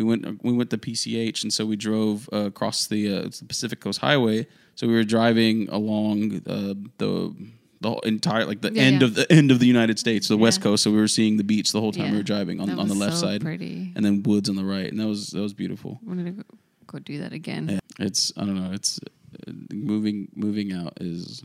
[0.01, 3.45] we went we went to PCH, and so we drove uh, across the uh, the
[3.47, 4.47] Pacific Coast Highway.
[4.75, 7.35] So we were driving along uh, the
[7.83, 9.09] the entire like the Yeah, end yeah.
[9.09, 10.83] of the end of the United States, the West Coast.
[10.85, 12.95] So we were seeing the beach the whole time we were driving on, on the
[12.95, 13.93] left so side, Pretty.
[13.95, 16.01] and then woods on the right, and that was that was beautiful.
[16.09, 16.43] I'm gonna go,
[16.87, 17.69] go do that again.
[17.69, 18.73] Yeah, it's I don't know.
[18.73, 19.01] It's
[19.47, 21.43] uh, moving moving out is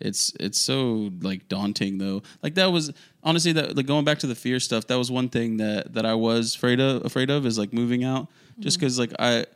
[0.00, 2.22] it's it's so like daunting though.
[2.42, 4.86] Like that was honestly that like going back to the fear stuff.
[4.88, 7.04] That was one thing that that I was afraid of.
[7.04, 8.28] Afraid of is like moving out,
[8.58, 8.86] just mm-hmm.
[8.86, 9.46] because like I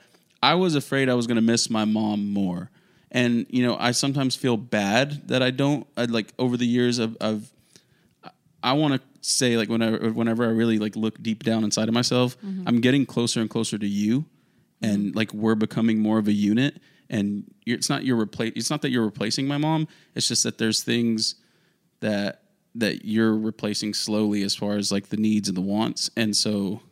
[0.43, 2.71] I was afraid I was gonna miss my mom more.
[3.11, 5.87] And you know, I sometimes feel bad that I don't.
[5.97, 7.51] I like over the years I've, I've
[8.63, 11.95] I want to say like whenever whenever I really like look deep down inside of
[11.95, 12.65] myself, mm-hmm.
[12.67, 14.25] I'm getting closer and closer to you,
[14.83, 15.17] and mm-hmm.
[15.17, 16.81] like we're becoming more of a unit.
[17.11, 18.53] And it's not you're replace.
[18.57, 19.89] It's not that you're replacing my mom.
[20.15, 21.37] It's just that there's things
[22.01, 22.43] that
[22.75, 26.11] that you're replacing slowly as far as like the needs and the wants.
[26.17, 26.83] And so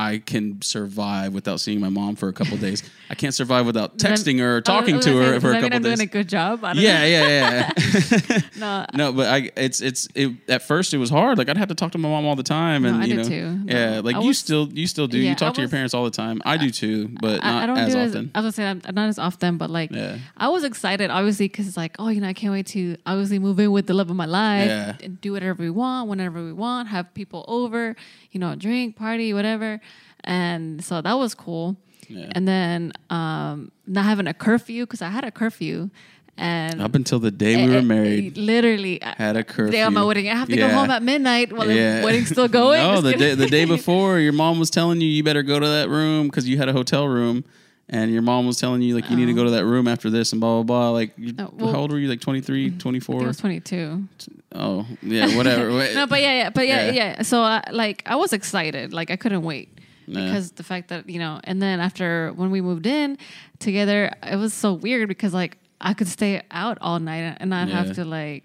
[0.00, 2.82] I can survive without seeing my mom for a couple days.
[3.10, 5.76] I can't survive without texting her or oh, talking was to her for a couple
[5.76, 5.96] I'm days.
[5.98, 6.62] doing a good job.
[6.74, 8.40] Yeah, yeah, yeah.
[8.56, 11.36] No, No, but I it's it's it, at first it was hard.
[11.38, 13.24] Like I'd have to talk to my mom all the time, and No, you know,
[13.24, 13.50] too.
[13.64, 13.74] No.
[13.74, 15.18] yeah, like you still you still do.
[15.18, 16.40] Yeah, you talk to your parents all the time.
[16.44, 18.24] I do too, but I, not as often.
[18.26, 20.18] As, I was gonna say not as often, but like Yeah.
[20.36, 23.38] I was excited obviously because it's like oh you know I can't wait to obviously
[23.38, 24.96] move in with the love of my life Yeah.
[25.02, 27.96] and do whatever we want whenever we want, have people over,
[28.32, 29.80] you know, drink, party, whatever.
[30.24, 31.76] And so that was cool.
[32.08, 32.26] Yeah.
[32.32, 35.90] And then um, not having a curfew because I had a curfew,
[36.36, 39.70] and Up until the day we eh, were eh, married, literally had a curfew.
[39.72, 40.28] day on my wedding.
[40.28, 42.80] I have to go home at midnight while the wedding's still going.
[42.80, 45.66] no, the day, the day before, your mom was telling you you better go to
[45.66, 47.44] that room because you had a hotel room,
[47.88, 50.10] and your mom was telling you like you need to go to that room after
[50.10, 50.90] this and blah blah blah.
[50.90, 52.08] Like, you, Oh, well- how old were you?
[52.08, 53.22] Like 23, I think 24?
[53.24, 54.02] was 22.
[54.54, 55.70] Oh, yeah, whatever.
[55.94, 56.92] No, but yeah, yeah, but yeah, Yeah.
[56.92, 57.22] yeah.
[57.22, 59.68] So uh, like I was excited, like I couldn't wait
[60.14, 63.18] Because the fact that you know, and then after when we moved in
[63.58, 67.68] together, it was so weird because like I could stay out all night and not
[67.68, 67.74] Yeah.
[67.84, 68.44] have to like.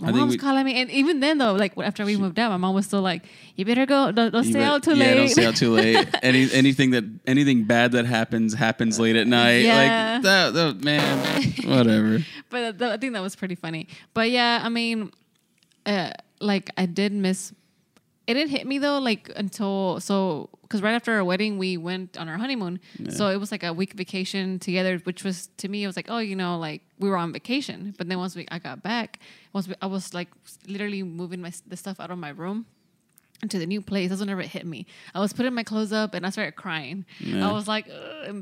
[0.00, 2.52] My I mom's we- calling me, and even then though, like after we moved out,
[2.52, 3.24] my mom was still like,
[3.56, 4.12] "You better go.
[4.12, 6.06] Don't, don't stay bet- out too yeah, late." don't stay out too late.
[6.22, 9.64] Any anything that anything bad that happens happens late at night.
[9.64, 10.12] Yeah.
[10.14, 12.24] Like that, that man, whatever.
[12.48, 13.88] but th- I think that was pretty funny.
[14.14, 15.10] But yeah, I mean,
[15.84, 17.52] uh, like I did miss.
[18.28, 22.18] It didn't hit me though, like until so because right after our wedding we went
[22.18, 25.82] on our honeymoon, so it was like a week vacation together, which was to me
[25.82, 28.46] it was like oh you know like we were on vacation, but then once we
[28.50, 29.18] I got back,
[29.54, 30.28] once we, I was like
[30.66, 32.66] literally moving my the stuff out of my room
[33.42, 34.10] into the new place.
[34.10, 34.84] That's whenever it hit me.
[35.14, 37.06] I was putting my clothes up and I started crying.
[37.20, 37.48] Yeah.
[37.48, 37.88] I was like.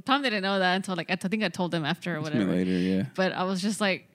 [0.05, 2.73] Tom didn't know that until like I think I told him after or whatever later,
[2.73, 3.05] yeah.
[3.15, 4.09] but I was just like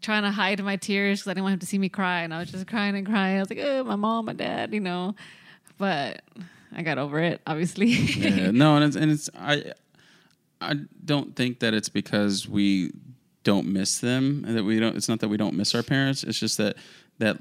[0.00, 2.32] trying to hide my tears because I didn't want him to see me cry, and
[2.34, 3.36] I was just crying and crying.
[3.36, 5.14] I was like, "Oh, my mom, my dad," you know.
[5.78, 6.22] But
[6.74, 7.88] I got over it, obviously.
[7.88, 9.72] yeah, no, and it's and it's I
[10.60, 12.92] I don't think that it's because we
[13.44, 16.24] don't miss them and that we don't it's not that we don't miss our parents
[16.24, 16.76] it's just that
[17.18, 17.36] that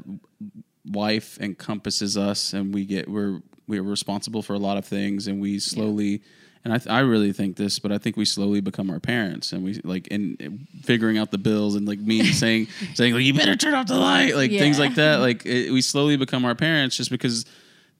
[0.85, 5.41] life encompasses us and we get we're we're responsible for a lot of things and
[5.41, 6.21] we slowly
[6.65, 9.53] and I, th- I really think this but i think we slowly become our parents
[9.53, 13.23] and we like in, in figuring out the bills and like me saying saying like
[13.23, 15.17] you better turn off the light like things like that.
[15.21, 17.45] Like it, we slowly become our parents just because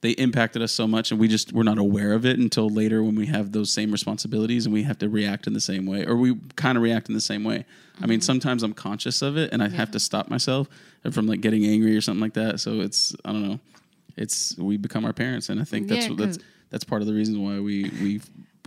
[0.02, 3.02] they impacted us so much and we just we're not aware of it until later
[3.02, 6.04] when we have those same responsibilities and we have to react in the same way
[6.04, 7.56] or we kind of react in the same way.
[7.56, 8.08] I Mm-hmm.
[8.10, 10.68] mean sometimes i'm conscious of it and i have to stop myself
[11.12, 12.60] from like getting angry or something like that.
[12.60, 13.60] So it's i don't know.
[14.16, 16.38] It's we become our parents and i think that's Yeah, what that's
[16.70, 18.20] that's part of the reason why we we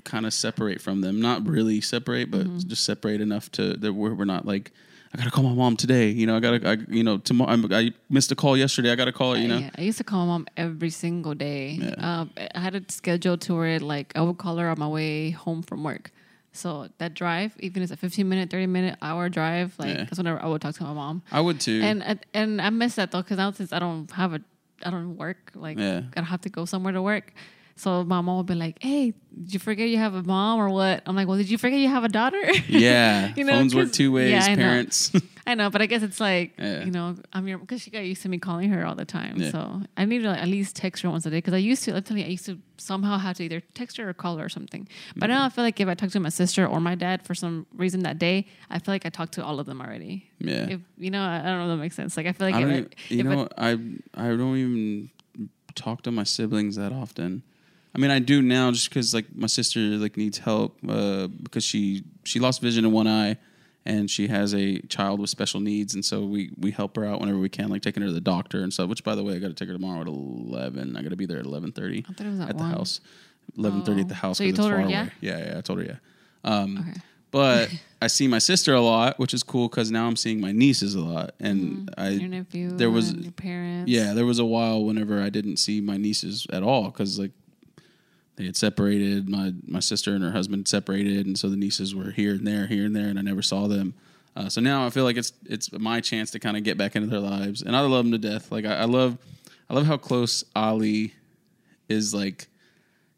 [0.03, 2.67] kind of separate from them not really separate but Mm-hmm.
[2.69, 4.71] just separate enough to that we're, we're not like
[5.13, 6.09] I gotta call my mom today.
[6.09, 7.49] You know, I gotta, I, you know, tomorrow.
[7.51, 8.91] I'm, I missed a call yesterday.
[8.91, 9.39] I gotta call it.
[9.39, 11.79] You know, Yeah, I used to call my mom every single day.
[11.81, 11.95] Yeah.
[12.19, 15.31] Um, I had it scheduled to where like I would call her on my way
[15.31, 16.12] home from work.
[16.51, 20.03] So that drive, even if it's a 15 minute, 30 minute, hour drive, like Yeah.
[20.03, 21.23] that's whenever I would talk to my mom.
[21.31, 21.81] I would too.
[21.83, 24.41] And and I miss that though because now since I don't have a,
[24.85, 26.01] I don't work like Yeah.
[26.13, 27.33] I don't have to go somewhere to work.
[27.79, 30.69] So my mom would be like, "Hey, did you forget you have a mom or
[30.69, 33.73] what?" I'm like, "Well, did you forget you have a daughter?" yeah, You know, phones
[33.73, 34.31] work two ways.
[34.31, 34.63] yeah, I know.
[34.63, 35.13] parents.
[35.47, 36.83] I know, but I guess it's like Yeah.
[36.83, 39.37] you know, I'm your because she got used to me calling her all the time.
[39.37, 39.51] Yeah.
[39.51, 41.85] So I need to like, at least text her once a day because I used
[41.85, 41.95] to.
[41.95, 44.45] I'm telling you, I used to somehow have to either text her or call her
[44.45, 44.85] or something.
[45.15, 45.39] But mm-hmm.
[45.39, 47.65] now I feel like if I talk to my sister or my dad for some
[47.73, 50.29] reason that day, I feel like I talked to all of them already.
[50.39, 50.67] yeah.
[50.69, 52.17] If you know, I I don't know if that makes sense.
[52.17, 52.75] Like I feel like I if don't.
[52.75, 53.71] I- Even, you know, I
[54.25, 55.09] I don't even
[55.75, 57.43] talk to my siblings that often.
[57.95, 61.63] I mean, I do now just because like my sister like needs help uh, because
[61.63, 63.38] she she lost vision in one eye
[63.86, 67.19] and she has a child with special needs, and so we we help her out
[67.19, 68.89] whenever we can, like taking her to the doctor and stuff.
[68.89, 70.95] Which, by the way, I got to take her tomorrow at eleven.
[70.95, 72.63] I got to be there at eleven thirty I thought it was at at the
[72.65, 73.02] house.
[73.58, 74.04] Eleven thirty Oh.
[74.04, 74.38] at the house.
[74.38, 75.02] So you told her, yeah?
[75.04, 75.12] away.
[75.21, 75.95] Yeah, yeah, I told her yeah.
[76.43, 76.99] Um, Okay.
[77.32, 77.69] But
[78.02, 80.93] I see my sister a lot, which is cool because now I'm seeing my nieces
[80.95, 83.89] a lot, and I your nephew, there was- your parents.
[83.89, 87.32] yeah, there was a while whenever I didn't see my nieces at all because like
[88.39, 89.28] they had separated.
[89.30, 92.67] My my sister and her husband separated, and so the nieces were here and there,
[92.67, 93.93] here and there, and I never saw them.
[94.34, 96.95] Uh, so now I feel like it's it's my chance to kind of get back
[96.95, 98.49] into their lives, and I love them to death.
[98.49, 99.17] Like I, I love
[99.69, 101.13] I love how close Ali
[101.89, 102.47] is like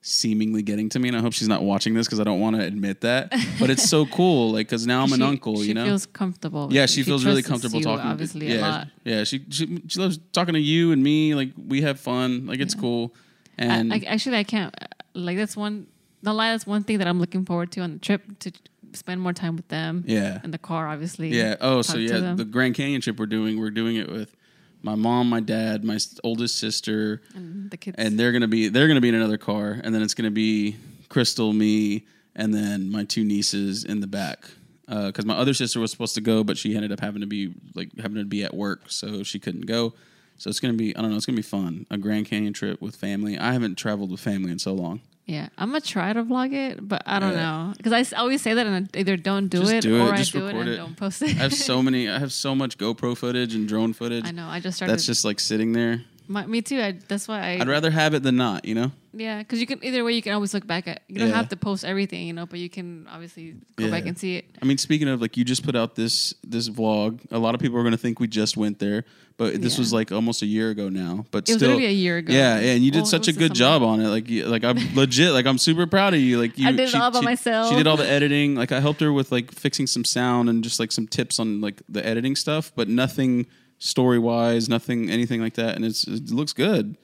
[0.02, 2.56] seemingly getting to me, and I hope she's not watching this because I don't want
[2.56, 3.32] to admit that.
[3.60, 5.84] But it's so cool, like because now I'm an uncle, She you know.
[5.84, 6.70] She feels comfortable.
[6.72, 8.08] Yeah, she feels really comfortable you, talking.
[8.08, 8.88] Obviously, yeah, a lot.
[9.04, 9.24] yeah.
[9.24, 11.36] She, she she loves talking to you and me.
[11.36, 12.48] Like we have fun.
[12.48, 13.14] Like it's cool.
[13.60, 14.74] And I, I, actually, I can't.
[15.14, 15.88] Like that's one.
[16.24, 18.52] No lie, that's one thing that I'm looking forward to on the trip to
[18.94, 20.04] spend more time with them.
[20.06, 21.30] yeah, In the car, obviously.
[21.30, 21.56] yeah.
[21.62, 23.60] Oh, so yeah, the Grand Canyon trip we're doing.
[23.60, 24.36] We're doing it with
[24.84, 27.96] my mom, my dad, my oldest sister, And the kids.
[27.98, 30.76] and they're gonna be they're gonna be in another car, and then it's gonna be
[31.10, 34.46] Crystal, me, and then my two nieces in the back.
[34.88, 37.28] Uh, because my other sister was supposed to go, but she ended up having to
[37.28, 39.94] be like having to be at work, so she couldn't go.
[40.42, 41.18] So it's gonna be I don't know.
[41.18, 41.86] It's gonna be fun.
[41.92, 43.38] A Grand Canyon trip with family.
[43.38, 45.02] I haven't traveled with family in so long.
[45.28, 47.44] yeah, I'm gonna try to vlog it, but I don't Yeah.
[47.68, 50.12] know because I always say that and I either don't do Just it do or
[50.14, 50.78] I do it and it.
[50.78, 51.30] don't post it.
[51.38, 52.10] I have so many.
[52.16, 54.26] I have so much GoPro footage and drone footage.
[54.26, 54.48] I know.
[54.48, 54.92] I just started.
[54.92, 56.02] That's just like sitting there.
[56.28, 56.80] My, me too.
[56.80, 57.50] I, that's why I.
[57.60, 58.64] I'd rather have it than not.
[58.66, 58.92] You know.
[59.14, 61.02] yeah, because you can either way you can always look back at.
[61.08, 61.36] You don't Yeah.
[61.36, 64.46] have to post everything, you know, but you can obviously go back and see it.
[64.62, 67.20] I mean, speaking of like, you just put out this this vlog.
[67.32, 69.04] A lot of people are going to think we just went there,
[69.38, 69.80] but this Yeah.
[69.82, 71.26] was like almost a year ago now.
[71.32, 72.32] But It was still, literally a year ago.
[72.34, 74.08] Yeah, and you did oh, Well, such a good job on it.
[74.08, 75.32] Like, you, like I'm legit.
[75.34, 76.40] Like, I'm super proud of you.
[76.40, 77.70] Like, you, I did it all by myself.
[77.70, 78.56] She did all the editing.
[78.56, 81.60] Like, I helped her with like fixing some sound and just like some tips on
[81.60, 83.48] like the editing stuff, but nothing
[83.82, 85.76] story wise, nothing anything like that.
[85.76, 86.96] And it's it looks good.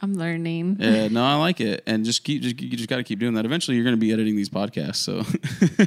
[0.00, 0.76] I'm learning.
[0.78, 1.82] Yeah, no, I like it.
[1.84, 3.44] And just keep just you just got to keep doing that.
[3.44, 4.96] Eventually, you're going to be editing these podcasts.
[4.96, 5.24] So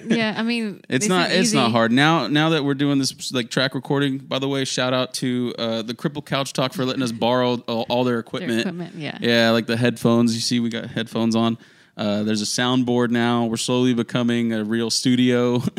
[0.05, 2.27] yeah, I mean, it's not it's not hard now.
[2.27, 4.17] Now that we're doing this like track recording.
[4.19, 7.55] By the way, shout out to uh, the Cripple Couch Talk for letting us borrow
[7.67, 8.60] all, all their Their equipment.
[8.60, 9.17] equipment, yeah.
[9.21, 10.36] Yeah, like the headphones.
[10.36, 11.57] You see, we got headphones on.
[12.01, 13.45] Uh, there's a soundboard now.
[13.45, 15.61] We're slowly becoming a real studio.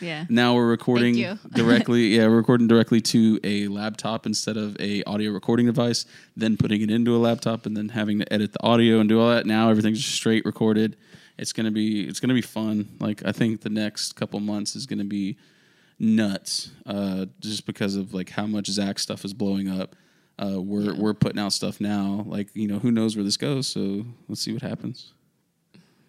[0.00, 0.24] Yeah.
[0.30, 2.16] now we're recording directly.
[2.16, 6.06] Yeah, we're recording directly to a laptop instead of a audio recording device.
[6.36, 9.20] Then putting it into a laptop and then having to edit the audio and do
[9.20, 9.44] all that.
[9.44, 10.96] Now everything's just straight recorded.
[11.36, 12.88] It's gonna be it's gonna be fun.
[12.98, 15.36] Like I think the next couple months is gonna be
[15.98, 16.70] nuts.
[16.86, 19.96] Uh, just because of like how much Zach stuff is blowing up.
[20.38, 22.24] Uh, we're we're putting out stuff now.
[22.26, 23.66] Like you know who knows where this goes.
[23.66, 25.12] So let's see what happens.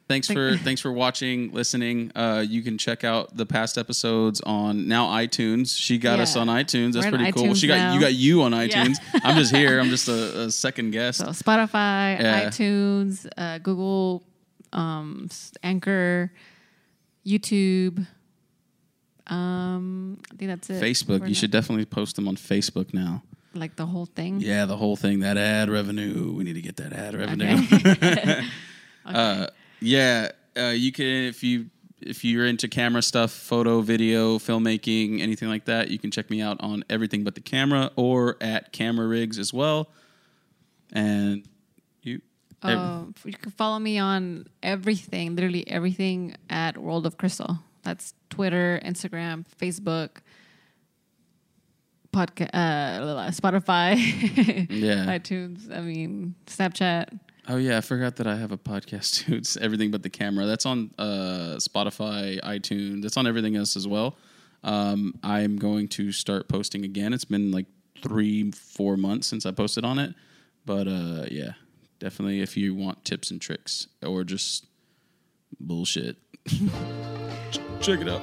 [0.09, 2.11] Thanks for thanks for watching, listening.
[2.15, 5.77] Uh, you can check out the past episodes on now iTunes.
[5.79, 6.93] She got us on iTunes.
[6.93, 7.43] That's We're pretty cool.
[7.43, 7.93] iTunes She got now.
[7.93, 8.65] you got you on Yeah.
[8.67, 8.97] iTunes.
[9.23, 9.79] I'm just here.
[9.79, 11.19] I'm just a, a second guest.
[11.19, 12.49] So Spotify, Yeah.
[12.49, 14.23] iTunes, uh, Google,
[14.73, 15.29] um,
[15.61, 16.31] Anchor,
[17.23, 18.07] YouTube.
[19.27, 20.81] Um, I think that's it.
[20.81, 21.19] Facebook.
[21.19, 23.21] We're You not- should definitely post them on Facebook now.
[23.53, 24.41] like the whole thing.
[24.41, 25.19] Yeah, the whole thing.
[25.19, 26.31] That ad revenue.
[26.33, 27.61] We need to get that ad revenue.
[27.73, 28.43] Okay.
[29.05, 29.47] Uh,
[29.81, 31.67] yeah, uh, you can if you
[32.01, 36.41] if you're into camera stuff, photo, video, filmmaking, anything like that, you can check me
[36.41, 39.89] out on everything but the camera or at Camera Rigs as well.
[40.93, 41.43] And
[42.01, 42.21] you,
[42.63, 47.59] Uh, you can follow me on everything, literally everything at World of Crystal.
[47.83, 50.19] That's Twitter, Instagram, Facebook,
[52.13, 53.95] podcast, uh, Spotify,
[54.69, 55.05] Yeah.
[55.17, 55.75] iTunes.
[55.75, 57.19] I mean, Snapchat.
[57.49, 59.35] Oh yeah, I forgot that I have a podcast too.
[59.35, 60.45] It's everything but the camera.
[60.45, 63.01] That's on uh, Spotify, iTunes.
[63.01, 64.15] That's on everything else as well.
[64.63, 67.13] Um, I'm going to start posting again.
[67.13, 67.65] It's been like
[68.01, 70.13] three, four months since I posted on it,
[70.65, 71.53] but uh, yeah,
[71.99, 74.65] definitely if you want tips and tricks or just
[75.59, 76.17] bullshit,
[77.81, 78.21] check it out.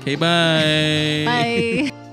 [0.00, 1.24] Okay, bye.
[1.26, 1.92] Bye.